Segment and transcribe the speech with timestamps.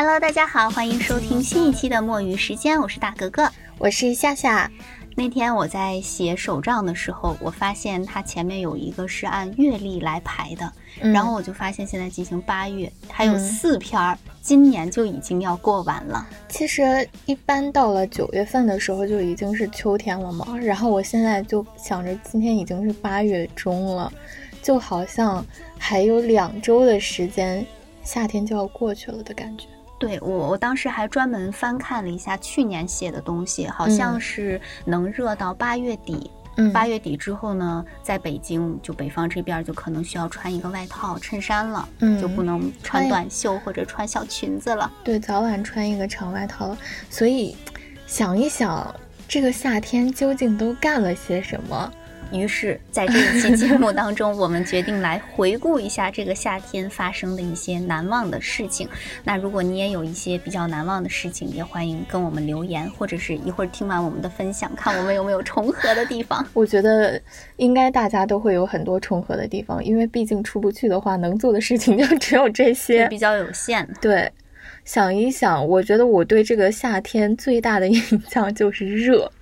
[0.00, 4.70] Hello，大家好，欢迎收听新一期的墨鱼时间，我是大格格，我是夏夏。
[5.16, 10.72] 那天我在写手账的时候，我发现它前面有一个是按月历来排的，
[11.12, 16.24] 然后我就发现现在进行八月，还有四篇儿，今年就已经要过完了。
[16.48, 24.12] 其实一般到了九月份的时候就已经是秋天了嘛，然后我现在就想着今天已经是八月中了，
[24.62, 25.44] 就好像
[25.76, 27.66] 还有两周的时间，
[28.04, 29.66] 夏天就要过去了的感觉。
[29.98, 36.30] 对我，我当时还专门翻看了一下去年写的东西，好像是能热到八月底。
[36.60, 44.90] 嗯，八月底之后呢，在北京就北方这边就可能需要穿一个外套、衬衫了，嗯，就不能穿短袖或者穿小裙子了。
[45.04, 46.78] 对，早晚穿一个长外套了。
[47.08, 47.56] 所以，
[48.08, 48.92] 想一想
[49.28, 51.92] 这个夏天究竟都干了些什么？
[52.30, 58.86] 于是，在这一期节目当中， 我们决定来回顾一下这个夏天发生的一些难忘的事情。
[59.24, 66.46] 那如果你也有一些比较难忘的事情，也欢迎跟我们留言，或者是一会儿听完我们的分享，看我们有没有重合的地方。
[66.52, 67.18] 我觉得
[67.56, 73.88] 应该大家都会有很多重合的地方，因为毕竟出不去的话，能做的事情就只有这些，比较有限。
[74.02, 74.30] 对，
[74.84, 79.32] 想一想，我觉得我对这个夏天最大的 印象就是热。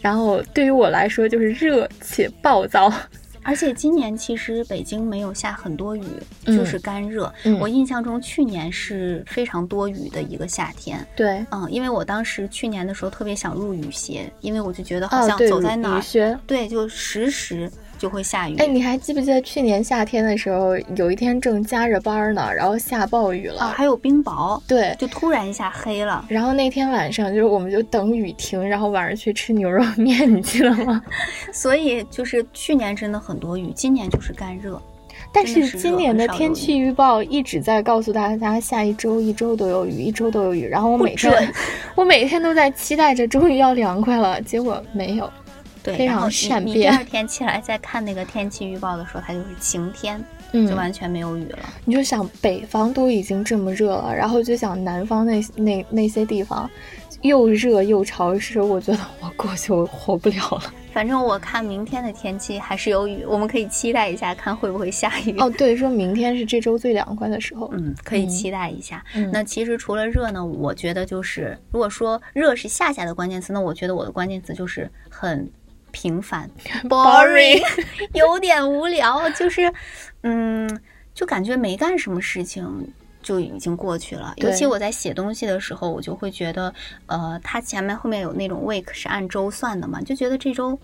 [0.00, 2.92] 然后对于我来说就是热且暴躁，
[3.42, 6.04] 而且今年其实北京没有下很多雨，
[6.46, 7.32] 就是干热。
[7.60, 11.04] 我印象中去年是非常多雨的一个夏天。
[11.16, 16.00] 对，嗯，因为我当时去年的时候特别想入雨鞋，因为我就觉得好像走在哪儿，
[16.46, 17.70] 对，就时时。
[18.02, 18.56] 就会下雨。
[18.56, 24.60] 哎，你还记不记得去年夏天的时候，有一天正加着班呢，然后下暴雨了，啊，还有冰雹。
[24.66, 26.24] 对，就突然一下黑了。
[26.26, 31.00] 然后那天晚上，就是我们就等雨停，然后晚上去吃牛肉面，你记得吗？
[31.54, 34.82] 所以就是去年真的很多雨，今年就是干热。
[35.32, 40.66] 但是今年的天气预报一直在告诉大家，下一周一周都有雨，一周都有雨。
[40.66, 41.54] 然后我每天，
[41.94, 45.30] 我每天都在期待着，终于要凉快了，结果没有。
[45.82, 46.28] 对，然后
[46.60, 50.22] 你第二天起来再看那个天气预报的时候，它就是晴天，
[50.52, 51.58] 嗯就完全没有雨了。
[51.84, 56.70] 你就想北方都已经这么热了，然后就想南方那那那些地方
[57.22, 60.72] 又热又潮湿，我觉得我过去我活不了了。
[60.92, 65.34] 反正我看明天的天气还是有雨，我们可以期待一下，看会不会下雨。
[65.38, 69.02] 哦，对，说明天是这周最凉快的时候，嗯，可以期待一下。
[69.32, 75.50] 那其实除了热呢，我觉得就是如果说热是夏夏的关键词，那我觉得我的关键词就是很。
[75.92, 76.50] 平凡，
[76.90, 77.62] boring，
[78.14, 79.72] 有点无聊，就是，
[80.22, 80.80] 嗯，
[81.14, 82.92] 就感觉没干什么事情
[83.22, 84.32] 就已经过去了。
[84.38, 86.74] 尤其我在写东西的时候，我就会觉得，
[87.06, 90.78] 呃，它前面后面有那种 week 是按周算的嘛，就觉得这周。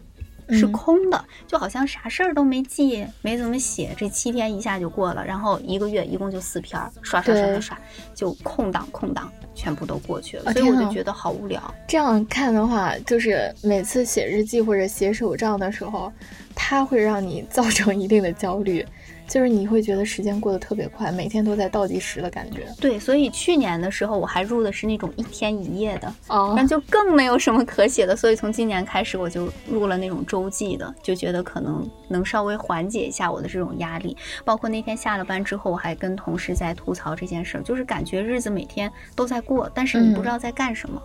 [0.50, 7.78] 是空的，就好像啥事儿都没记，没怎么写，这七天一下就过了，然后一个月一共就四篇，刷刷刷刷刷，
[8.14, 11.62] 就空档空档全部都过去了，所以我就觉得好无聊。
[11.86, 16.12] 这样看的话，就是每次写日记或者写手账的时候，
[16.54, 18.84] 它会让你造成一定的焦虑。
[19.28, 22.66] 就是你会觉得时间过得特别快，每天都在倒计时的感觉。
[22.80, 28.16] 对，所以去年的时候我还入的是那种一天一夜的，哦，那就更没有什么可写的。
[28.16, 34.16] 所以从今年开始我就入了那种周记的，就觉得可能能稍微缓解一下我的这种压力。
[34.44, 41.00] 包括那天下了班之后，我还跟同事在吐槽这件事儿，就是感觉日子每天都在过，但是你不知道在干什么。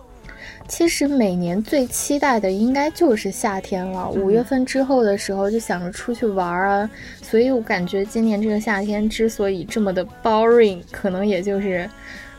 [0.66, 6.90] 其实每年最期待的应该就是夏天了，五月份之后的时候就想着出去玩啊，
[7.22, 11.88] 所以我感觉今年这个夏天之所以这么的 boring，可能也就是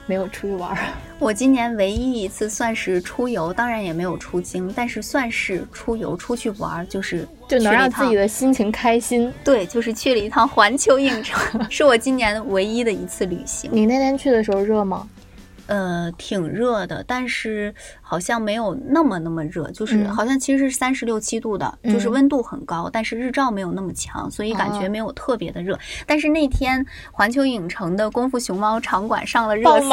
[0.06, 0.76] 没有出去玩。
[1.18, 9.32] 我今年唯一一次算是出游，当然也没有出京，但是算是出游出去玩，就是就能让自己的心情开心。
[9.44, 13.70] 对，就是去了一趟环球影城， 是我今年唯一的一次旅行。
[13.72, 15.08] 你那天去的时候热吗？
[15.68, 25.78] 呃，挺热的，但是好像没有那么那么热，就是好像其实是三十六七度的，就是温度很高，但是日照没有那么强，所以感觉没有特别的热。
[26.06, 29.90] 但是那天环球影城的功夫熊猫场馆上了热搜，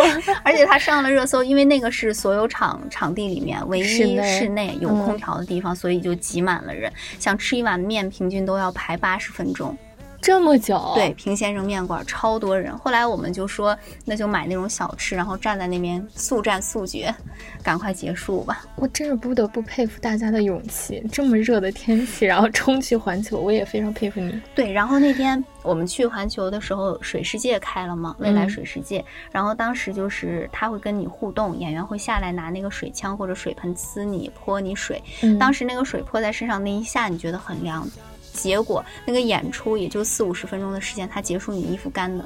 [0.42, 3.84] 而且它上了热搜，因为那个是所有场场地里面唯一
[4.22, 9.76] 室内有空调的地方，所以就挤满了人，想吃一碗面，平均都要排八十分钟。
[10.20, 12.76] 这么久，对平先生面馆超多人。
[12.76, 17.14] 后来我们就说，那就买那种小吃，然后站在那边速战速决，
[17.62, 18.64] 赶快结束吧。
[18.76, 21.02] 我真是不得不佩服大家的勇气。
[21.10, 24.40] 这么热的天气，然后冲去环球，我也非常佩服你。
[24.54, 29.02] 对，然后那天我们去环球的时候，水世界开了嘛，未来水世界。
[29.32, 35.02] 然后当时就是他会跟你互动，演员会下来拿那个水枪或者水盆呲你，泼你水。
[35.38, 37.88] 当时那个水泼在身上那一下，你觉得很凉。
[38.32, 42.24] 结果那个演出也就四五十分钟的时间，它结束，你衣服干的，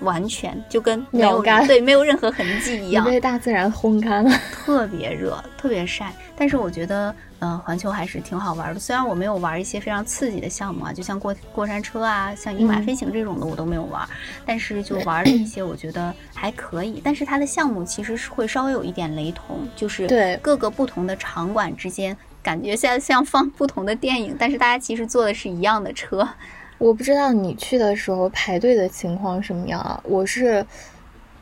[0.00, 6.12] 完全就跟没有对没有任何痕迹一样，被大自然烘干了，特别热，特别晒。
[6.36, 8.80] 但是我觉得，嗯，环球还是挺好玩的。
[8.80, 14.06] 虽然我没有玩一些非常刺激的项目啊，就像过过山车啊，像鹰马飞行这种的我都没有玩，
[14.44, 17.00] 但是就玩了一些，我觉得还可以。
[17.04, 26.28] 但是它的项目其实是会稍微有一点雷同，就是对各个不同的场馆之间，感觉像像放不同的电影，但是大家其实坐的是一样的车。
[26.78, 29.98] 我不知道你去的时候排队的情况什么样啊？
[30.04, 30.64] 我是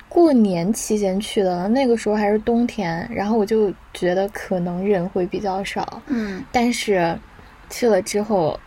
[0.09, 6.03] 过年期间去的，那个时候还是冬天，然后我就觉得可能人会比较少。
[6.07, 7.19] 嗯，但是
[7.71, 8.61] 去了之后，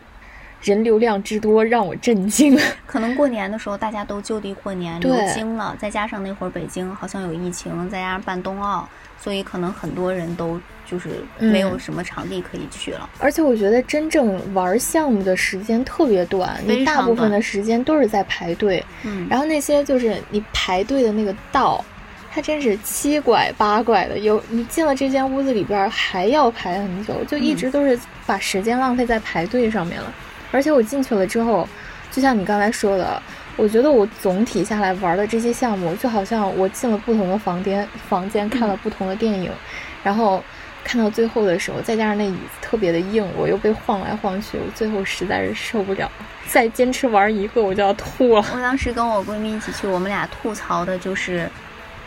[0.66, 2.58] 人流量之多让我震惊。
[2.86, 10.60] 可能过年的时候大家都就地过年流经了，再加上那会儿北京好像有疫情，再加上办冬奥，所以可能很多人都。
[10.88, 11.08] 就是
[11.40, 18.80] 没有什么场地可以去了，而且我觉得真正玩项目的时间特别短，你大部分的时间都是在排队。
[19.02, 21.84] 嗯，然后那些就是你排队的那个道，
[22.30, 30.14] 它真是七拐八拐的，有你进了这间屋子里边还要排很久，就一直都是把时间浪费在排队上面了。
[30.50, 31.68] 而且我进去了之后，
[32.10, 33.20] 就像你刚才说的，
[33.56, 39.50] 我觉得我总体下来玩的这些项目，就好像我进了不同的房间，房间看了不同的电影，
[40.02, 40.42] 然后。
[40.88, 46.08] 看到最后的时候，再加上那椅子特别的硬，我又被晃来晃去，我最后实在是受不了，
[46.46, 48.44] 再坚持玩一个我就要吐了。
[48.54, 51.50] 我当时跟我闺蜜一起去，我们俩吐槽的就是，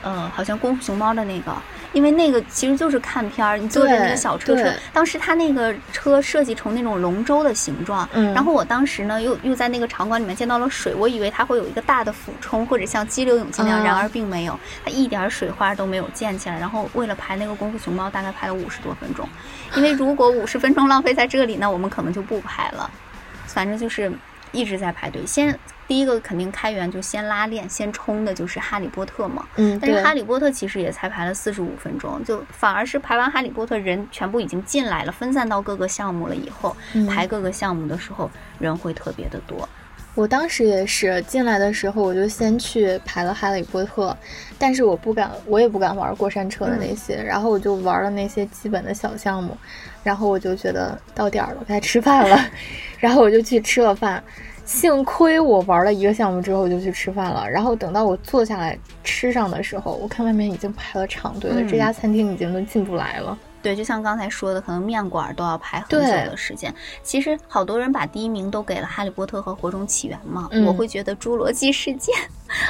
[0.01, 1.53] 呃，好像功夫熊猫的那个。
[1.93, 16.59] 因为那个其实就是看片儿，你坐着那个小车车，当时他那个车设计成那种龙舟的形状，然后我当时呢又又在那个场馆里面见到了水，我以为它会有一个大的俯冲或者像激流勇进那样，然而并没有，它一点水花都没有溅起来。
[16.59, 19.27] 然后为了拍那个功夫熊猫，大概拍了五十多分钟，
[19.75, 22.89] 因为如果五十分钟浪费在这里，那我们可能就不拍了。
[23.47, 24.11] 反正就是
[24.51, 25.57] 一直在排队，先。
[25.87, 29.43] 第一个肯定开源就先拉练，先冲的就是哈利波特嘛。
[29.55, 36.77] 嗯，但是哈利波特其实也才排了四十五分钟，就反而是排完哈利波特人全部已经进来了，分散到各个项目了以后，
[37.09, 38.29] 排各个项目的时候
[38.59, 39.67] 人会特别的多。
[40.15, 44.15] 我当时也是进来的时候，我就先去排了哈利波特，
[44.57, 49.55] 但是我不敢，我也不敢玩过山车的那些，然后我就玩了那些基本的小项目，
[50.03, 52.37] 然后我就觉得到点儿了，该吃饭了，
[52.99, 54.21] 然后我就去吃了饭。
[54.65, 63.37] 幸亏我玩了一个项目之后就去吃饭了，然后等到我坐下来吃上的时候，我看外面已经排了长队了，这家餐厅已经都进不来了。
[63.61, 66.73] 对，就像刚才说的，可能面馆都要排很久的时间。
[67.03, 72.11] 其实好多人把第一名都给了《哈利波特》和《火种起源》嘛，我会觉得《侏罗纪世界》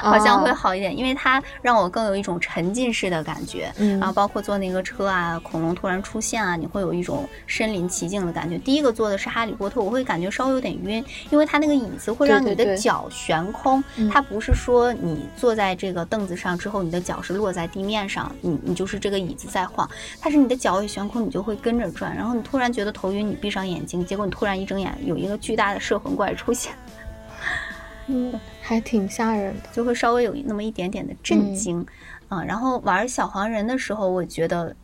[0.02, 3.72] 好像会好一点，因为它让我更有一种沉浸式的感觉。
[3.78, 8.58] 然后包括坐那个车啊，恐龙突然出现啊，你会有一种身临其境的感觉。
[8.58, 19.88] 第一个坐的是《哈利波特》，我会感觉稍微有点晕，因为它那个椅子会让你的脚悬空，它不是说你坐在这个凳子上之后，你的脚是落在地面上，你你就是这个椅子在晃，
[20.20, 20.79] 它是你的脚。
[20.88, 26.74] 悬空，你就会跟着转，然后你突然觉得头晕，你闭上眼睛，结果你突然一睁眼，有一个巨大的摄魂怪出现，
[28.08, 31.86] 嗯，还挺吓人的，就会稍微有那么一点点的震惊，
[32.28, 34.76] 啊，然后玩小黄人的时候，我觉得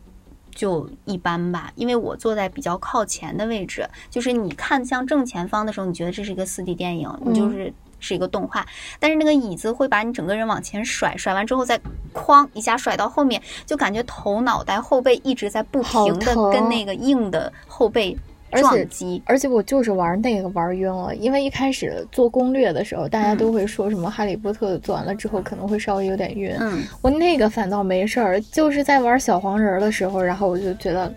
[0.54, 7.72] 就一般吧，因为我坐在比较靠前的位置，就是你看向正前方的时候，你觉得这是一个四 D 电影，你就是。
[7.98, 8.66] 是一个动画，
[9.00, 11.80] 但是那个椅子会把你整个人往前甩，甩完之后再
[12.14, 18.16] 哐一下甩到后面，就感觉头、脑袋、后背一直在不停的跟那个硬的后背
[18.52, 19.22] 撞击。
[19.26, 26.54] 而且我就是玩那个玩晕了，因为一开始做攻略的时候，大家都会说什么《哈利波特》做完了之后可能会稍微有点晕。
[26.60, 31.12] 嗯，我那个反倒没事儿，就是在玩小黄人的时候，然后我就觉得。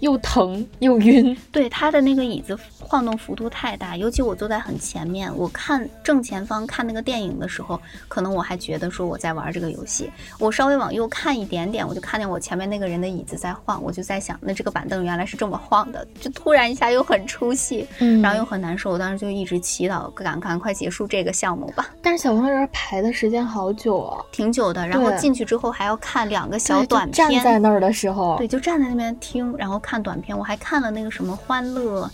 [0.00, 21.88] 又疼又晕， 对他的那个椅子晃动幅度太大，尤其我坐在很前面，我看正前方看那个电影的时候，可能我还觉得说我在玩这个游戏，我稍微往右看一点点，我就看见我前面那个人的椅子在晃，我就在想，那这个板凳原来是这么晃的， 就突然一下又很出戏，嗯，然后又很难受，我当时就一直祈祷赶赶快结束这个项目吧。
[22.02, 30.02] 但是小黄人排的时间好久啊，挺久的，然后进去之后还要看两个小短片，站在那儿的时候，对，就站在那边听，然后看。
[30.02, 32.10] 短片，我还看了那个什么欢乐，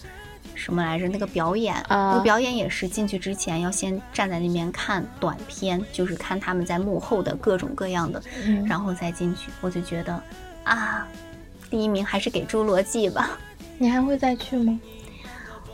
[0.55, 1.09] 什么来着？
[1.09, 8.23] 那个表演，那个表演也是进去之前要先站在那边看短片，就是看他们在幕后的各种各样的，
[8.67, 9.51] 然后再进去。
[9.61, 10.23] 我就觉得
[10.65, 11.07] 啊，
[11.69, 13.39] 第一名还是给侏罗纪吧。
[13.79, 14.79] 你还会再去吗？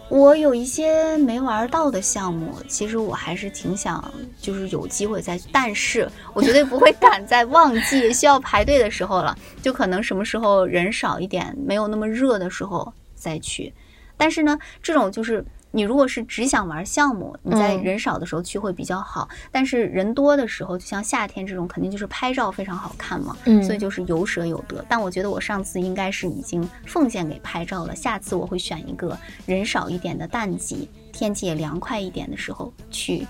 [0.08, 4.02] 我有一些没玩到的项目，其实我还是挺想，
[4.40, 5.38] 就是有机会再。
[5.50, 13.72] 但是我绝对不会赶在旺季需要排队的时候了， 就可能什么时候人少一点，没有那么热的时候再去。
[14.16, 15.44] 但是呢，这种就是。
[15.76, 19.28] 你如果是只想玩项目，你在人少的时候去会比较好。
[19.52, 23.36] 但是人多的时候，就像夏天这种，肯定就是拍照非常好看嘛。
[23.44, 24.82] 嗯，所以就是有舍有得。
[24.88, 29.14] 但我觉得我上次应该是已经奉献给拍照了，下次我会选一个
[29.44, 33.26] 人少一点的淡季，天气也凉快一点的时候去。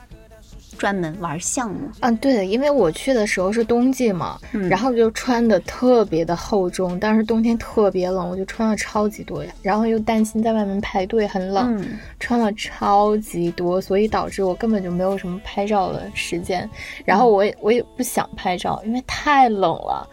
[0.76, 11.84] 专门玩项目，嗯，对的，因为我去的时候是冬季嘛，然后就穿的特别的厚重，但是冬天特别冷，我就穿了超级多呀，然后又担心在外面排队很冷，
[12.20, 16.68] 穿了超级多，所以导致我根本就没有什么拍照的时间，
[17.04, 20.08] 然后我也我也不想拍照，因为太冷了，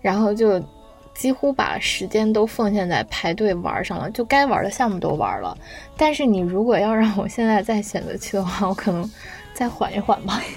[0.00, 0.62] 然后就
[1.14, 5.56] 几乎把时间都奉献在排队玩上了，就该玩的项目都玩了，
[5.96, 9.08] 但是你如果要让我现在再选择去的话，我可能。
[9.54, 10.40] 再缓一缓吧。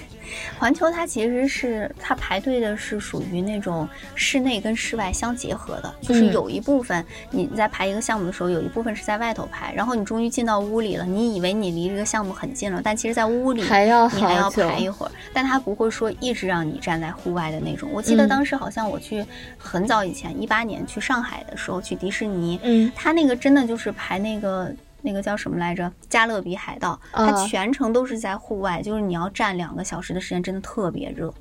[0.58, 17.88] 环球它其实是它排队的是属于那种室内跟室外相结合的，就是有一部分你在排一个项目的时候，有一部分是在外头排，然后你终于进到屋里了，你以为你离这个项目很近了，但其实在屋里还要你还要排一会儿，但它不会说一直让你站在户外的那种。
[17.92, 19.24] 我记得当时好像我去
[19.58, 24.74] 很早以前一八年去上海的时候去迪士尼，嗯，它那个真的就是排那个。
[25.04, 25.92] 那个叫什么来着？
[26.08, 31.32] 加勒比海盗，它全程都是在户外，就是你要站两个小时的时间，真的特别热。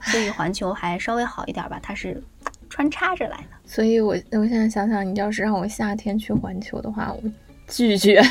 [0.00, 2.22] 所以环球还稍微好一点吧，它是
[2.70, 3.48] 穿插着来的。
[3.66, 7.22] 所以我我现在想想，你要是让我夏天去环球的话，我
[7.68, 8.22] 拒绝。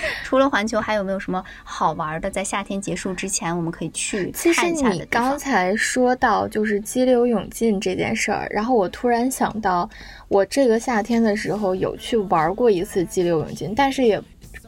[0.24, 2.30] 除了环球，还有没有什么好玩的？
[2.30, 9.88] 在夏天结束之前，我们可以去其实你刚才说到就是激流勇进这件事儿，然后我突然想到，
[10.28, 14.20] 我这个夏天的时候有去玩过一次激流勇进，但是也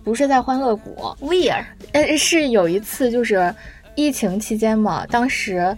[0.03, 1.65] 不是在欢乐谷，Where？
[1.93, 3.55] 呃，是有一次就是
[3.95, 5.77] 疫情期间嘛，当时。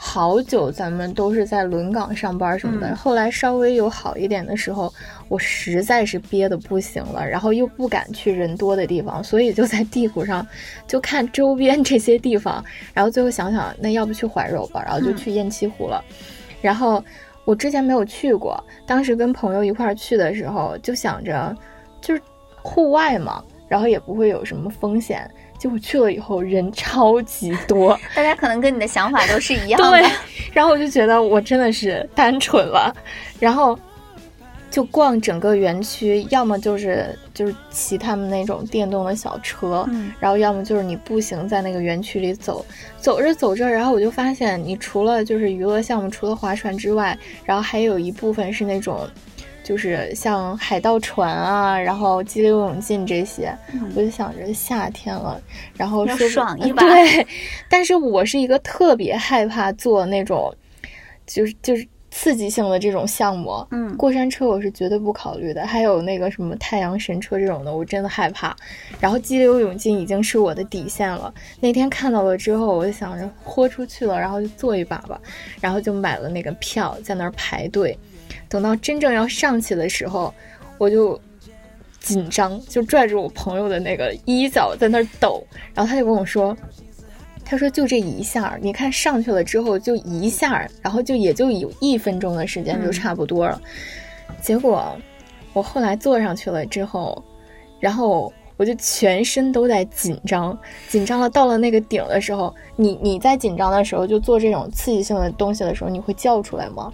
[0.00, 2.94] 好久，咱们都是在轮岗上班什么的。
[2.94, 4.90] 后来稍微有好一点的时候，
[5.28, 10.46] 我实在是憋得不行了，然后又不敢去人多的地方，所以就在地图上
[10.86, 12.64] 就看周边这些地方。
[12.94, 16.02] 然后最后想想，那要不去怀柔吧，然后就去雁栖湖了。
[16.62, 17.02] 然后
[17.44, 21.54] 我之前没有去过，当时跟朋友一块儿去的时候，就想着
[22.00, 22.22] 就是
[22.62, 25.28] 户外嘛，然后也不会有什么风险。
[25.58, 29.90] 结果去了以后人超级多， 大家可能跟你的想法都是一样的。
[29.90, 30.08] 对，
[30.52, 32.94] 然后我就觉得我真的是单纯了，
[33.40, 33.78] 然后
[34.70, 39.84] 就逛整个园区，要么就是就是骑他们那种电动的小车，
[40.20, 42.64] 然后要么就是你步行在那个园区里走，
[42.98, 49.08] 走着走着，然后我就发现，你除了就是娱乐项目，除了划船之外，然后还有一部分是那种。
[49.68, 53.54] 就是像海盗船啊，然后激流勇进这些，
[53.94, 55.38] 我就想着夏天了，
[55.76, 56.82] 然后说爽一把。
[56.82, 57.26] 对，
[57.68, 60.50] 但是我是一个特别害怕做那种，
[61.26, 63.62] 就是就是刺激性的这种项目。
[63.70, 68.56] 嗯，过山车我是绝对不考虑的，还有那个什么太阳神车这种的，我真的害怕。
[68.98, 71.30] 然后激流勇进已经是我的底线了。
[71.60, 75.20] 那天看到了之后，我就想着豁出去了，然后就做一把吧，
[75.60, 77.94] 然后就买了那个票，在那儿排队。
[78.48, 80.32] 等到真正要上去的时候，
[80.78, 81.20] 我就
[82.00, 85.42] 紧张，就拽着我朋友的那个衣角在那儿抖，
[85.74, 86.56] 然后他就跟我说
[87.44, 93.60] ：“他说就这一下，你看上去了之后就一下，然后就也就有一分钟的时间就差不多了。”
[94.40, 94.96] 结果
[95.52, 97.22] 我后来坐上去了之后，
[97.80, 100.56] 然后我就全身都在紧张，
[100.88, 106.92] 紧张了到了那个顶的时候，你你在紧张的时候就做这种刺激性的东西的时候，你会叫出来吗？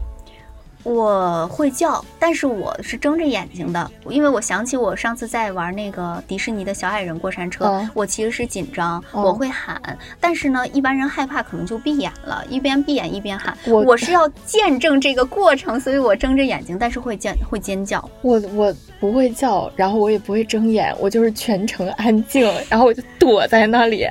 [0.84, 9.80] 我会叫，但是我是睁着眼睛的，因为我想起我上次在玩那个迪士尼的小矮人过山车，我其实是紧张，我会喊，
[10.20, 13.56] 但是呢，一般人害怕可能就闭眼了，一边闭眼一边喊。
[13.66, 18.06] 我我是要见证这个过程，所以我睁着眼睛，但是会尖会尖叫。
[18.20, 24.06] 我我不会叫，然后我也不会睁眼，我就是全程安静，然后我就躲在那里，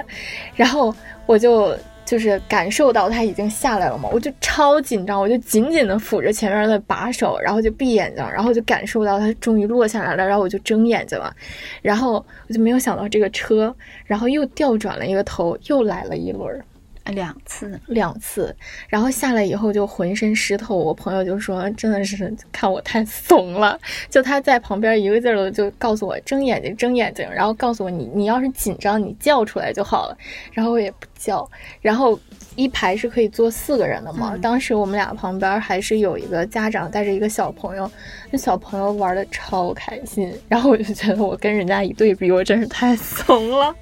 [0.56, 0.94] 然后
[1.27, 1.77] 我就。
[2.05, 11.33] 就是感受到他已经下来了嘛，我就超紧张，我就紧紧的扶着前面的把手，然后就闭眼睛，然后就感受到他终于落下来了，然后我就睁眼睛了，
[11.81, 13.74] 然后我就没有想到这个车，
[14.05, 16.63] 然后又调转了一个头，又来了一轮。
[17.12, 18.55] 两次，两次，
[18.88, 20.75] 然后下来以后就浑身湿透。
[20.75, 23.77] 我朋友就说：“真的是看我太怂了。”
[24.10, 30.17] 就他在旁边一个劲儿的就告诉我睁眼睛，睁眼睛，然后告诉我你你要是紧张，你叫出来就好了。
[30.53, 31.50] 然后我也不叫。
[31.81, 32.17] 然后
[32.55, 34.38] 一排是可以坐四个人的嘛？
[34.41, 37.89] 当时我们俩旁边还是有一个家长带着一个小朋友，
[38.31, 40.33] 那小朋友玩的超开心。
[40.48, 43.75] 然后我就觉得我跟人家一对比，我真是太怂了。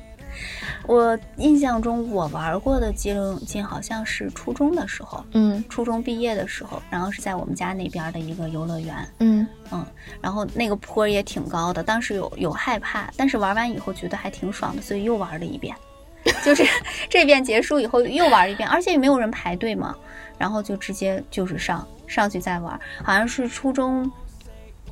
[0.88, 5.64] 我印象中我玩过的激流勇进好像是初中的时候，嗯。
[5.70, 9.48] 初中毕业的时候，然后是在我们家那边的一个游乐园，嗯。
[9.72, 9.86] 嗯，
[10.20, 15.76] 然后那个坡也挺高的，当时有有害怕，但是玩完以后觉得还挺爽的，所以又玩了一遍。
[16.46, 16.64] 就是
[17.10, 19.96] 这遍结束以后又玩一遍，而且也没有人排队嘛，
[20.38, 24.12] 然后就直接就是上上去再玩，好像是初中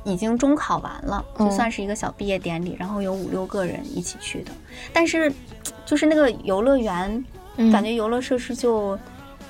[0.04, 4.50] 已经中考完了，就嗯算是一个小毕业典礼，然后有五六个人一起去的，
[4.92, 5.32] 但是
[5.84, 7.24] 就是那个游乐园，
[7.56, 8.98] 嗯，感觉游乐设施就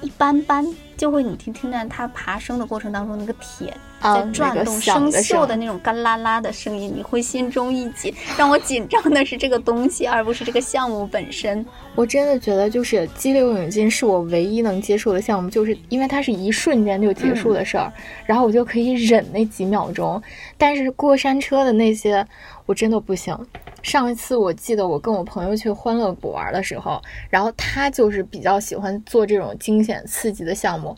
[0.03, 0.67] 一般般，
[0.97, 8.15] 就会你听听见它爬升的过程当中那个铁啊在转动、生锈的那种干啦啦的声音，你会心中一紧。
[8.37, 11.65] 让我紧张的是这个东西，而不是这个项目本身。
[11.95, 17.93] 我真的觉得就是激流勇进是我唯一能接受的项目，就是因为它是一瞬间就结束的事儿，
[18.25, 20.23] 然后我就可以忍那几秒钟。
[20.57, 22.27] 但是过山车的那些
[22.67, 23.37] 我真的不行。
[23.83, 30.97] 上一次我记得我跟我朋友去欢乐谷玩的时候，然后他就是比较喜欢做这种惊险刺激的项目。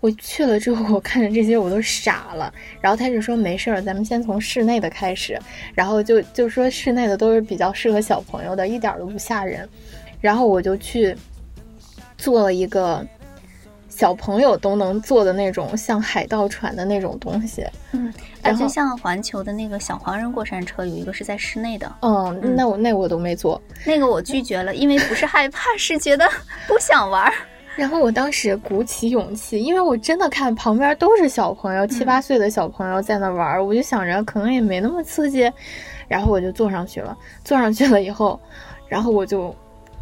[0.00, 2.52] 我去了之后，我看着这些我都傻了。
[2.80, 5.38] 然后他就说没事儿，咱们先从室内的开始。
[5.74, 9.68] 然后就就说室内的都是比较适合小朋友的，一点都不吓人。
[10.20, 11.16] 然后我就去
[12.18, 13.06] 做了一个
[13.94, 17.64] 小朋友都能坐的那种像海盗船的那种东西。
[17.92, 23.60] 嗯，然后就像环球的那个小黄人过山车，有一个是在室内的，嗯，嗯那我那我都没坐。
[23.84, 26.26] 那个我拒绝了，因为不是害怕，是觉得
[26.66, 27.32] 不想玩儿。
[27.76, 35.50] 然后我当时鼓起勇气，因为我真的看旁边都是小朋友，七八岁的小朋友在那玩儿，我就想着可能也没那么刺激，
[36.08, 37.16] 然后我就坐上去了。
[37.44, 38.40] 坐上去了以后，
[38.88, 39.54] 然后我就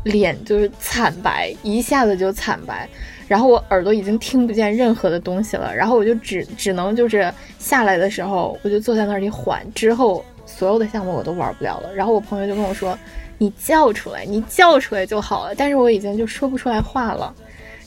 [0.05, 2.89] 脸就是惨白，一下子就惨白，
[3.31, 11.95] 然后我耳朵已经听不见任何的东西了，然后我就只只能就是下来的时候，我就坐在那里缓，之后所有的项目我都玩不了了。
[11.95, 12.99] 然后我朋友就跟我说
[13.39, 17.33] ：“你叫出来，你叫出来就好了。”但是我已经就说不出来话了。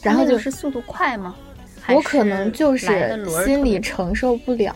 [0.02, 1.36] 然后就是速度快吗？
[1.82, 2.88] 还我可能就是
[3.44, 4.74] 心里承受不了，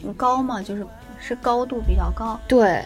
[0.00, 0.86] 多高吗，就是
[1.20, 2.40] 是高度比较高。
[2.48, 2.80] 对。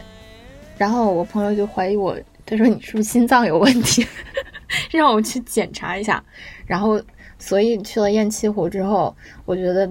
[0.77, 4.05] 然后我朋友就怀疑我，他说你是不是心脏有问题，
[4.91, 6.21] 让我去检查一下。
[6.67, 7.01] 然后，
[7.41, 9.13] 所以去了雁栖湖之后，
[9.45, 9.91] 我觉得，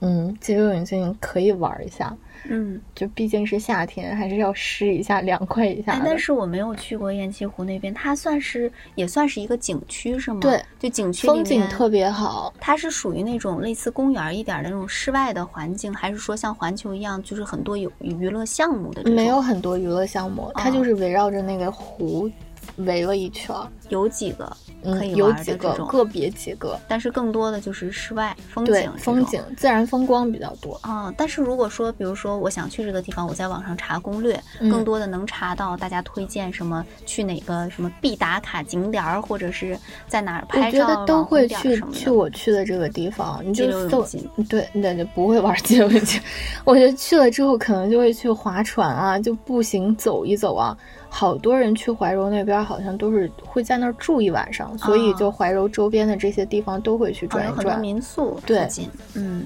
[0.00, 2.16] 嗯，激流勇进可以玩一下，
[2.48, 10.40] 嗯，就毕竟是夏天，还是要湿一下、凉快一下但是我没有去过雁栖湖那边，它算是也算是一个景区是吗？
[10.40, 12.52] 对，就景区风景特别好。
[12.58, 19.10] 它是属于那种类似公园一点的那种室外的环境，还是说像环球一样，就是很多有娱乐项目的？
[19.10, 22.30] 没有很多娱乐项目，它哦就是围绕着那个湖
[22.76, 24.44] 围了一圈儿，有几个
[24.82, 30.78] 可以嗯，有玩的几个这种个别几个，但是更多的就是室外风景风景、自然风光比较多。
[30.82, 39.78] 啊、但是如果说，比如说我想去这个地方，我在网上查攻略，嗯更多的能查到大家推荐什么去哪个什么必打卡景点儿，或者是
[40.08, 46.20] 在哪儿我觉拍照、得都会去去我去的这个地方，你就搜进对对对，不会玩激流勇进。
[46.64, 50.76] 我觉得去了之后，可能就会去划船啊，就步行走一走啊。
[51.12, 57.80] 好多人去怀柔那边，好像都是会在那儿住一晚上，所以哦就怀柔周边的这些地方都会去啊，转一有很多转。
[57.80, 59.44] 民宿附对近，嗯，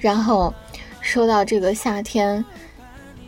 [0.00, 0.52] 然后
[1.00, 2.44] 说到这个夏天，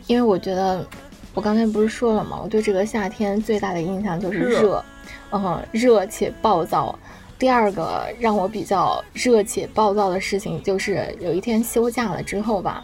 [0.07, 0.85] 因为我觉得
[1.33, 2.39] 我刚才不是说了吗？
[2.43, 4.85] 我对这个夏天最大的印象就是热热，
[5.31, 6.97] 嗯，热且暴躁。
[7.39, 12.83] 第二个让我比较热且暴躁的事情，就是有一天休假了之后吧，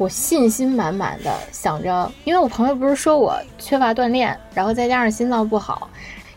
[0.00, 5.90] 我信心满满的想着，因为我朋友不是说我缺乏锻炼，然后再加上心脏不好，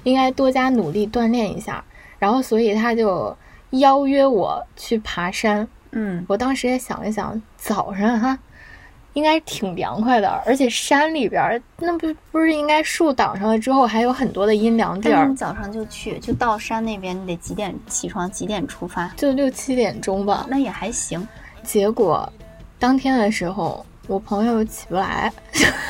[0.04, 1.82] 应该多加努力锻炼一下，
[2.19, 3.34] 然后所以他就
[3.69, 5.65] 邀约我去爬山。
[5.91, 8.38] 嗯，我当时也想一想，早上哈，
[9.13, 18.30] 应该挺凉快的，而且山里边儿那不不是应该树挡上了之后还有很多的阴凉地儿早上就去，就到山那边，你得几点起床？
[18.30, 19.08] 几点出发？
[19.15, 20.45] 就六七点钟吧。
[20.49, 21.26] 那也还行。
[21.63, 22.30] 结果
[22.84, 25.32] 当天的时候，我朋友起不来，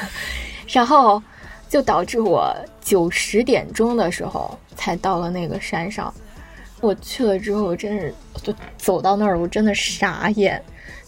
[0.70, 1.20] 然后
[1.68, 6.14] 就导致我九十点钟的时候才到了那个山上。
[6.82, 10.62] 我去了之后，我真是就走到那儿，我真的傻眼，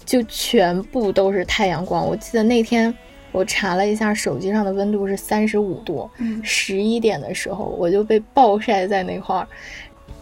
[0.03, 2.03] 就全部都是太阳光。
[2.03, 2.91] 我记得那天
[3.31, 9.47] 我查了一下手机上的温度是三十五度，嗯十一点的时候我就被暴晒在那块儿。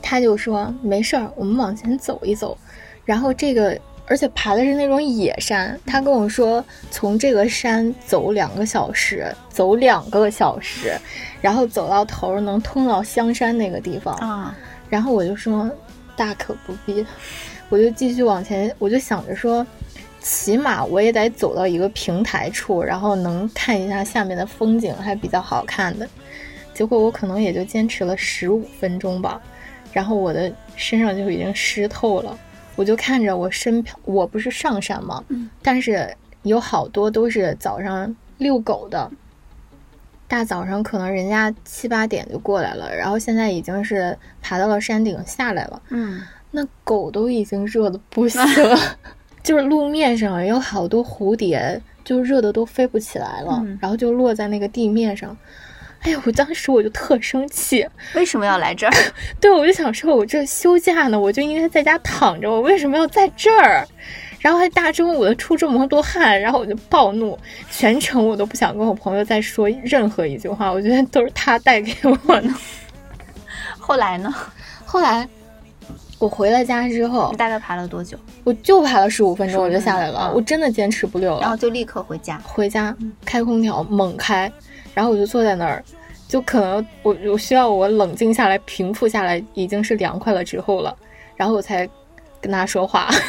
[0.02, 2.58] 他就说没事儿，我们往前走一走。
[3.06, 5.80] 然后这个，而且爬的是那种野山。
[5.86, 10.98] 他跟我说，从这个山走两个小时，走两个小时，
[11.42, 14.14] 然后走到头能通到香山那个地方。
[14.16, 14.56] 啊，
[14.90, 15.70] 然后我就说
[16.16, 17.06] 大可不必，
[17.70, 19.66] 我就继续往前，我就想着说，
[20.22, 26.08] 起码我也得走到一个平台处，然后能看一下下面的风景，还比较好看的。
[26.74, 29.42] 结果我可能也就坚持了十五分钟吧，
[29.92, 32.38] 然后我的身上就已经湿透了。
[32.76, 35.24] 我就看着我身，我不是上山吗？
[35.30, 39.10] 嗯，但是有好多都是早上遛狗的，
[40.28, 45.82] 大早上可能人家七八点就过来了，然后现在已经是爬到了山顶下来了。
[45.90, 48.78] 嗯，那狗都已经热的不行了，
[49.44, 55.38] 就是路面上有好多蝴蝶，就热的都飞不起来了，然后就落在那个地面上。
[56.04, 58.94] 哎呀，我当时我就特生气，为什么要来这儿？
[59.40, 63.88] 对，我就想说，我这休假呢，我就应该在家躺着，我为什么要在这儿？
[64.40, 67.40] 然后还大中午的出这么多汗，然后我就暴怒，
[67.72, 72.50] 全程我都不想跟我朋友再说任何一句话，我觉得都是他带给我的。
[73.80, 74.34] 后来呢？
[74.86, 75.26] 后来
[76.20, 78.18] 我回了家之后，你大概爬了多久？
[78.44, 84.52] 我就爬了十五分钟，我就下来了，我真的坚持不了了，然后就立刻回家，回家开空调猛开。
[84.94, 85.84] 然后我就坐在那儿，
[86.28, 90.96] 就可能我我需要我冷静下来、平复下来，已经是凉快了之后了，
[91.36, 91.90] 然后我才
[92.40, 93.10] 跟他说话。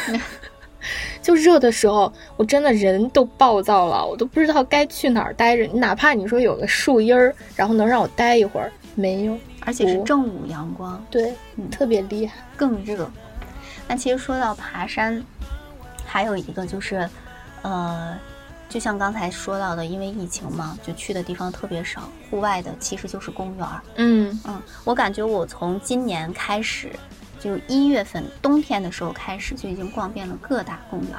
[1.19, 5.65] 就热的时候，我真的人都暴躁了，我都不知道该去哪儿待着。
[5.73, 11.33] 哪怕你说有个树荫儿，然后能让我待一会儿，没有，而且是正午阳光，对，
[11.71, 13.09] 特别厉害，更热。
[13.87, 15.23] 那其实说到爬山，
[16.05, 17.09] 还有一个就是，
[17.63, 18.15] 呃。
[18.67, 23.67] 就像刚才说到的，因为疫情嘛，就去的地方特别少，户外的其实就是公园。
[23.95, 26.91] 嗯嗯，我感觉我从今年开始，
[27.39, 31.11] 就一月份冬天的时候开始，就已经逛遍了各大公园。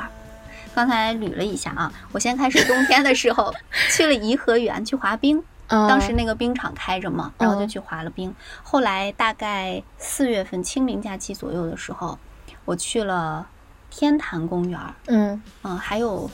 [0.75, 3.55] 刚才捋了一下啊，我先开始冬天的时候
[3.91, 8.35] 去了颐和园去滑冰，当时那个冰场开着嘛，然后就去滑了冰。
[8.63, 12.19] 后来大概四月份清明假期左右的时候，
[12.67, 13.49] 我去了
[13.89, 14.79] 天坛公园。
[15.07, 16.29] 嗯嗯，还有。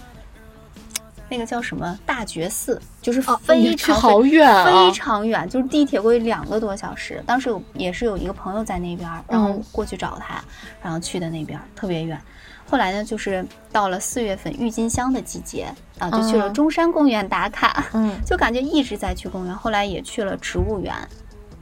[1.32, 7.24] 那个叫什么大觉寺，就是非常好远非常远，就是地铁过去两个多小时。
[7.26, 10.44] 当时有也是有一个朋友在那边，然后过去找他，
[10.82, 12.20] 然后去的那边特别远。
[12.68, 19.54] 后来呢，就是到了四月份郁金香的季节啊，就去了中山公园打卡，嗯， 就感觉一直在去公园。
[19.54, 20.94] 后来也去了植物园、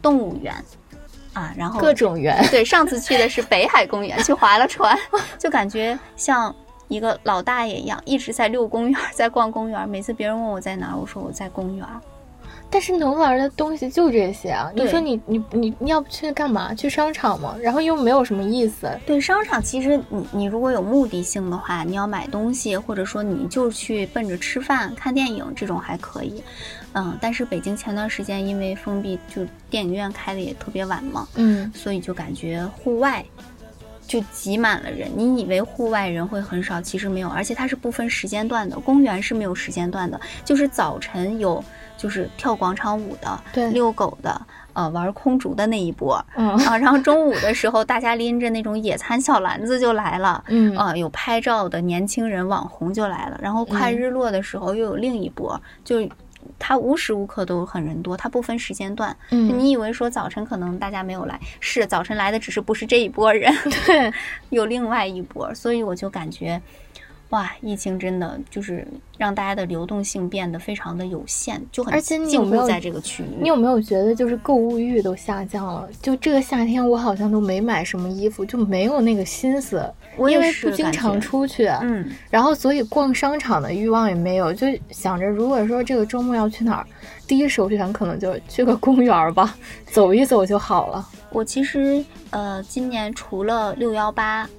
[0.02, 0.52] 动物园
[1.32, 2.44] 啊，然后各种园。
[2.50, 4.98] 对，上次去的是北海公园，去划了船，
[5.38, 6.52] 就感觉像。
[6.90, 9.88] 一个老大爷一样，一直在遛公园，在逛公园。
[9.88, 11.86] 每次别人问我在哪，我说我在公园。
[12.72, 14.70] 但是能玩的东西就这些啊！
[14.74, 16.72] 你说你你你你要不去干嘛？
[16.72, 17.56] 去商场吗？
[17.60, 18.88] 然后又没有什么意思。
[19.04, 26.42] 对，商场其实你你如果有目的性的话，你要买东西，或者说你就去奔着吃饭、看电影这种还可以。
[26.92, 33.24] 嗯，但是北京前段时间因为封闭，就电影院开的也特别晚嘛，嗯，所以就感觉户外。
[34.10, 38.76] 就挤满了人，你以为户外人会很少，其实没有，而且它是不分时间段的。
[38.80, 41.62] 公园是没有时间段的，就是早晨有，
[41.96, 56.08] 就是跳广场舞的，对，遛狗的，呃，玩空竹的那一波，嗯啊，然后中午的时候，大家拎着那种野餐小篮子就来了，嗯啊，有拍照的年轻人网红就来了，然后快日落的时候又有另一波，就。
[56.60, 59.16] 它无时无刻都很人多，它不分时间段。
[59.30, 63.52] 嗯，你以为说早晨可能大家没有来，是早晨来的，只是不是这一波人，
[63.86, 64.12] 对，
[64.50, 66.60] 有另外一波，所以我就感觉。
[67.30, 73.26] 哇，疫情真的就是让大家的流动性变得非常的有限，就很而且你有没有在这个区域？
[73.40, 75.88] 你有没有觉得就是购物欲都下降了？
[76.02, 79.80] 就这个夏天，我好像都没买什么衣服，就没有那个心思，
[80.18, 86.86] 因为不经常出去，嗯，然后所以逛商场的欲望也没有，就想着如果说这个周末要去哪儿，
[87.28, 89.54] 第一首选可能就去个公园吧，
[89.86, 91.08] 走一走就好了。
[91.30, 94.50] 我其实呃，今年除了六幺八。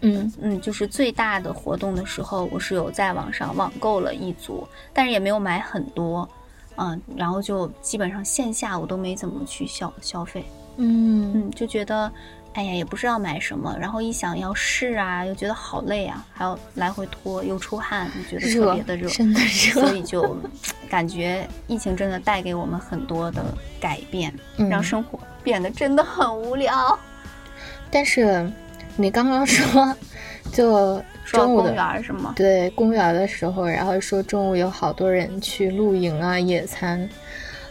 [0.00, 0.32] 嗯。
[0.40, 6.28] 嗯，就是最大的活动的时候，我是有在网上网购了一组，但是也没有买很多，
[6.76, 10.44] 嗯，然后就基本上线下我都没怎么去消消费，
[10.76, 11.32] 嗯。
[11.34, 12.10] 嗯，就觉得，
[12.54, 19.40] 哎呀，也不知道买什么，然后一想要试啊，又觉得好累啊，还要来回拖，又出汗，就觉得特别的热，真的。
[19.40, 20.36] 热，所以就
[20.88, 23.44] 感觉疫情真的带给我们很多的
[23.80, 24.32] 改变，
[24.70, 26.98] 让生活变得真的很无聊，
[27.90, 28.50] 但是。
[29.00, 29.94] 你刚刚说，
[30.52, 32.32] 就中午的公园是吗？
[32.34, 37.08] 对，公园的时候，然后说中午有好多人去露营啊、野餐。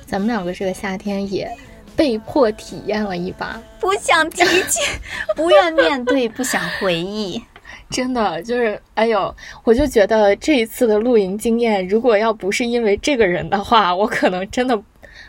[0.06, 1.54] 咱们两个这个夏天也
[1.98, 4.80] 被迫体验了一把，不想提起，
[5.36, 7.44] 不愿面对，不想回忆。
[7.92, 9.36] 真的就是，哎呦，
[9.66, 14.82] 我就觉得这一次的露营经验，如果要不是因为这个人的话，我可能真的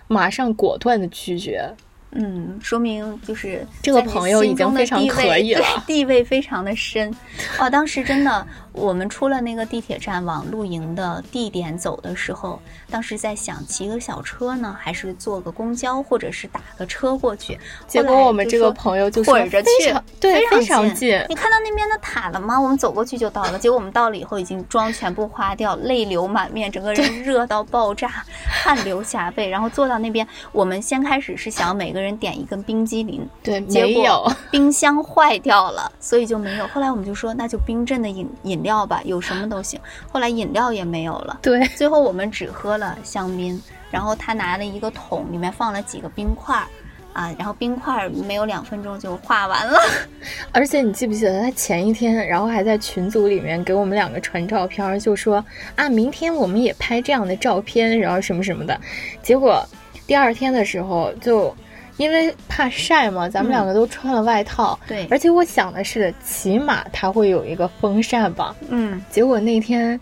[0.07, 1.69] 马上果断的拒绝。
[2.13, 7.15] 嗯，说明就是这个朋友已经非常可以了，地位非常的深。
[7.59, 17.59] 哦，当时真的，我们出了那个地铁站往露营的地点走的时候，当时在想骑个小车呢，还是坐个公交，或者是打个车过去。
[17.87, 21.23] 结果我们这个朋友就混着去，对，非常近。
[21.29, 22.59] 你看到那边的塔了吗？
[22.59, 23.59] 我们走过去就到了。
[23.59, 29.47] 结果我们到了以后，已经妆全部花掉，泪流满面，整个人热到爆炸，汗流浃背。
[29.49, 36.67] 然后坐到那边，我们先开始是想每个人点一根冰激凌，对，没有 冰箱坏掉了，所以就没有。
[36.69, 39.79] 后来我们就说，那就冰镇的饮饮料吧，有什么都行。
[40.13, 43.61] 后来饮料也没有了，对，最后我们只喝了香槟。
[43.91, 46.69] 然后他拿了一个桶，里面放了几个冰块儿，
[47.15, 49.79] 啊，然后冰块没有两分钟就化完了。
[50.53, 55.43] 而且你记不记得他前一天，然后还在群组里面给我们两个传照片，就说
[55.75, 58.79] 啊，明天我们也拍这样的照片，然后什么什么的。
[59.23, 59.67] 结果
[60.07, 61.57] 第二天的时候就。
[61.99, 64.79] 因为怕晒嘛，咱们两个都穿了外套。
[64.89, 68.57] 对，而且我想的是，起码它会有一个风扇吧。
[68.71, 69.05] 嗯。
[69.11, 70.01] 结果那天，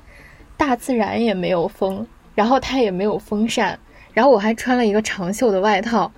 [0.56, 3.76] 大自然也没有风，然后它也没有风扇，
[4.12, 6.12] 然后我还穿了一个长袖的外套，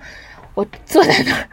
[0.54, 1.48] 我坐在那儿。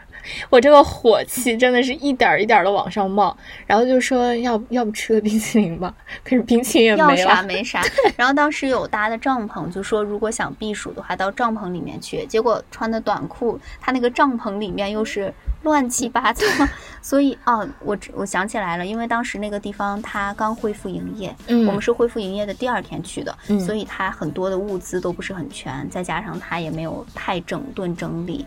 [0.50, 3.36] 我这个火气真的是一点一点的往上冒，
[3.66, 7.82] 然后就说要要不吃个冰淇淋吧，可是冰淇淋也没了，要啥没啥。
[8.16, 12.24] 然后当时有搭的帐篷，就说如果想避暑的话，到帐篷里面去。
[12.26, 16.44] 结果穿的短裤，他那个帐篷里面又是乱七八糟，
[17.00, 28.44] 所以哦，我我想起来了，因为当时那个地方它刚恢复营业，嗯，我们是恢复营业的第二天去的，所以它很多的物资都不是很全，再加上它也没有太整顿整理。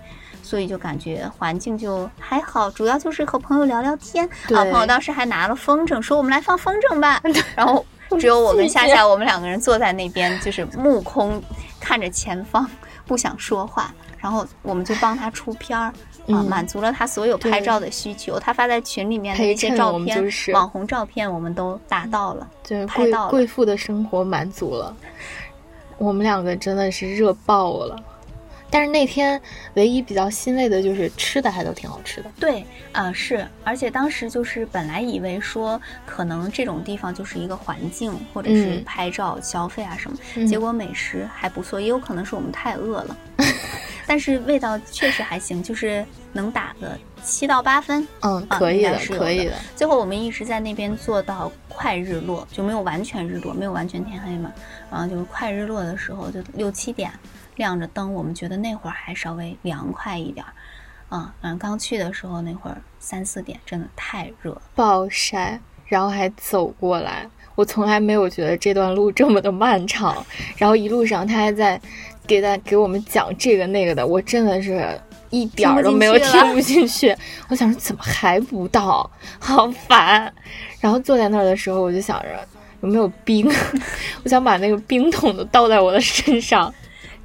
[0.49, 4.65] 所以就感觉环境就还好，主要就是和朋友聊聊天啊。
[4.65, 7.21] 朋友当时还拿了风筝，说我们来放风筝吧。
[7.55, 7.85] 然后
[8.19, 11.39] 只有我跟夏夏，我们两个人坐在那边，就是目空
[11.79, 12.67] 看着前方，
[13.05, 13.93] 不想说话。
[14.17, 15.93] 然后我们就帮他出片儿
[16.29, 18.39] 啊，满足了他所有拍照的需求。
[18.39, 23.29] 他发在群里面的一些照片，网红照片，我们都达到了，对，拍到了。
[23.29, 24.97] 贵妇的生活满足了，
[25.99, 27.95] 我们两个真的是热爆了。
[28.71, 29.41] 但是那天
[29.73, 32.31] 唯一比较欣慰的就是吃的还都挺好吃的。
[32.39, 43.17] 对，啊是，而且当时就是本来以为说可能这种地方就是一个环境或者是拍照消费啊什么，结果美食还不错，也有可能是我们太饿了，
[44.05, 48.07] 但是味道确实还行，就是能打个七到八分。
[48.21, 49.53] 嗯，可以的，可以的。
[49.75, 54.51] 最后我们一直在那边做到快日落，就没有完全日落，没有完全天黑嘛，
[54.91, 57.11] 然后就是快日落的时候就六七点。
[57.59, 60.53] 亮着灯，我们觉得那会儿还稍微凉快一点儿，
[61.09, 71.79] 啊，嗯，刚去的时候那会儿三四点，真的太热，暴晒，然后还走过来，我从来没有觉得这段路这么的漫长，然后一路上他还在
[72.25, 74.97] 给他给我们讲这个那个的，我真的是
[75.29, 77.13] 一点儿都没有听不进去，
[77.49, 80.33] 我想说怎么还不到，好烦，
[80.79, 82.39] 然后坐在那儿的时候，我就想着
[82.79, 83.45] 有没有冰，
[84.23, 86.73] 我想把那个冰桶都倒在我的身上。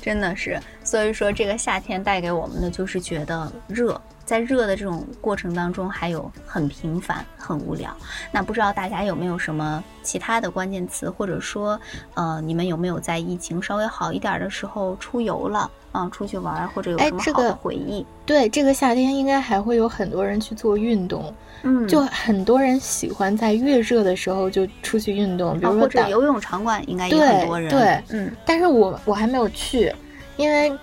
[0.04, 7.90] 真的是，所以说这个夏天带给我们的就是觉得热，在热的这种过程当中，还有很平凡、很无聊。
[8.30, 11.80] 那不知道大家有没有什么其他的关键词，或者说，
[12.12, 16.08] 呃，你们有没有在疫情稍微好一点的时候出游了啊？
[16.12, 18.04] 出去玩或者有什么好的回忆？
[18.26, 28.30] 对，这个夏天应该还会有很多人去做运动，嗯，就很多人喜欢在越热的时候就出去运动，比如说或者游泳场馆应该也很多人，对，嗯。
[28.44, 29.90] 但是我我还没有去。
[30.36, 30.76] 因为，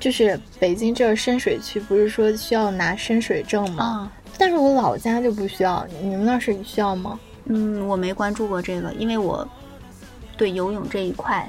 [0.00, 4.10] 就是北京这儿深水区，不是说需要拿深水证吗？
[4.36, 7.16] 但是我老家就不需要，你们那是需要吗？
[7.44, 9.46] 嗯，我没关注过这个，因为我
[10.36, 11.48] 对游泳这一块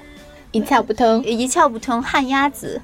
[0.52, 2.82] 一窍不通，一窍不通，旱鸭子。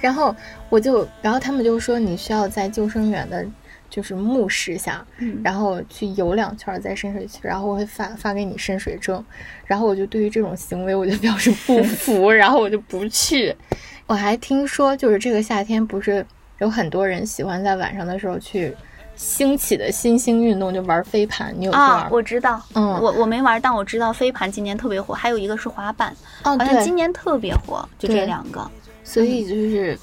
[0.00, 0.34] 然后
[0.68, 3.46] 我就，然后他们就说你需要在救生员的。
[3.88, 5.06] 就是目视下，
[5.44, 9.24] 然后去游两圈在深水区，然后我会发发给你深水证，
[9.64, 13.54] 然后我就对于这种行为我就表示不服， 然后我就不去。
[14.06, 16.26] 我还听说，就是这个夏天不是
[16.58, 18.74] 有很多人喜欢在晚上的时候去
[19.16, 21.54] 兴起的新兴运动，就玩飞盘。
[21.58, 22.08] 你有玩？
[22.10, 28.70] 我知道，嗯，我我没玩，但我知道飞盘今年特别火，还有一个是滑板，好像今年特别火，就这两个。
[29.02, 29.98] 所以就是。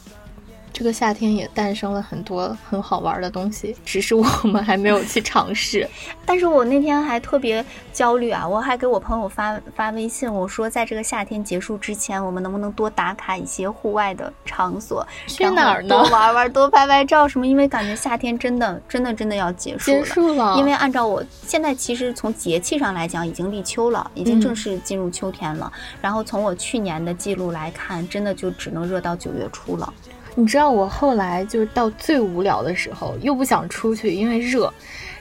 [0.74, 5.88] 这个夏天也诞生了很多很好玩的东西，只是我们还没有去尝试。
[6.26, 8.46] 但是我那天还特别焦虑啊！
[8.46, 15.06] 我还给我朋友发发微信，我说在这个夏天结束之前，我们能不能多打卡一些户外的场所？
[15.28, 15.90] 去哪儿呢？
[15.90, 17.46] 多玩玩，多拍拍照什么？
[17.46, 19.98] 因为感觉夏天真的真的真的要结束了。
[20.00, 20.58] 结束了。
[20.58, 25.72] 因为按照我现在其实从节气上来讲，已经立秋了，已经正式进入秋天了。
[26.02, 29.94] 然后从我去年的记录来看，真的就只能热到九月初了。
[30.36, 34.72] 你知道我后来就是到最无聊的时候，又不想出去，因为热，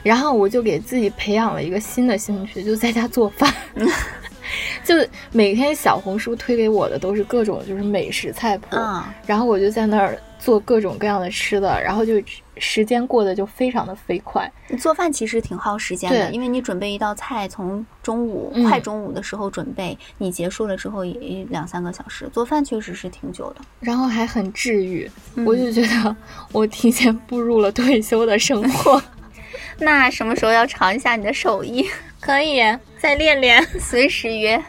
[0.03, 3.53] 然后我就给自己培养了一个新的兴趣，就在家做饭。
[4.85, 4.95] 就
[5.31, 8.77] 每天小红书推给我的都是各种就是美食菜谱，
[9.25, 12.15] 然后我就在那儿做各种各样的吃的，然后就
[12.57, 14.51] 时间过得就非常的飞快。
[14.69, 22.29] 你做饭其实挺耗时间的，因为你准备一道菜，从中午快中午的时候准备，你结束了之后也两三个小时。
[22.33, 25.09] 做饭确实是挺久的，然后还很治愈。
[25.47, 26.17] 我就觉得
[26.51, 29.01] 我提前步入了退休的生活。
[29.79, 31.87] 那什么时候要尝一下你的手艺？
[32.21, 32.61] 可以
[32.99, 34.63] 再练练， 随时约。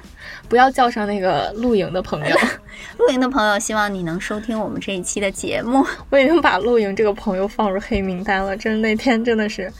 [0.49, 2.35] 不要叫上那个露营的朋友。
[2.97, 5.85] 露营的朋友，希望你能收听我们这一期的节目。
[6.09, 8.55] 我已经把露营这个朋友放入黑名单了。
[8.55, 9.71] 真那天真的是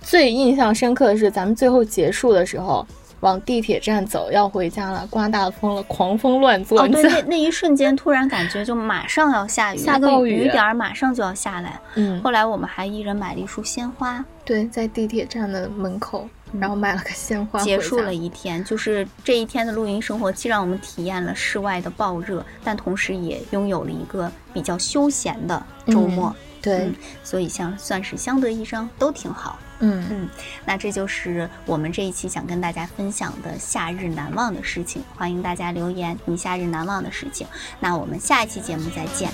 [0.00, 2.86] 最印象深刻的是，咱们最后结束的时候。
[3.24, 6.78] 往地铁站走，要回家了，刮大风了，狂风乱作。
[6.78, 11.80] 哦，对，那那一瞬间突然感觉就马上要下雨，下个雨，雨点儿马上就要下来。
[11.94, 16.28] 嗯，后来我们还一人买了一束鲜花，对，在地铁站的门口，
[16.60, 17.58] 然后买了个鲜花。
[17.62, 26.36] 结束了一天，就是这一天的露营生活，既让我们体验了室外的暴热，但同时也拥有了一个比较休闲的周末。
[26.64, 26.90] 对，
[27.22, 29.58] 所以像算是相得益彰都挺好。
[29.80, 30.28] 嗯嗯，
[30.64, 35.02] 那这就是我们这一期想跟大家分享的夏日难忘的事情。
[35.16, 37.46] 欢迎大家留言，你夏日难忘的事情。
[37.80, 39.30] 那我们下一期节目再见。